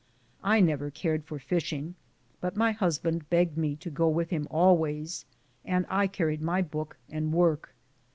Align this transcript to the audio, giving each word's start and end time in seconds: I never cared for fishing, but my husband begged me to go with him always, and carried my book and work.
I 0.43 0.61
never 0.61 0.89
cared 0.89 1.25
for 1.25 1.37
fishing, 1.37 1.93
but 2.39 2.55
my 2.57 2.71
husband 2.71 3.29
begged 3.29 3.55
me 3.55 3.75
to 3.75 3.91
go 3.91 4.09
with 4.09 4.31
him 4.31 4.47
always, 4.49 5.25
and 5.63 5.85
carried 6.11 6.41
my 6.41 6.63
book 6.63 6.97
and 7.11 7.31
work. 7.31 7.75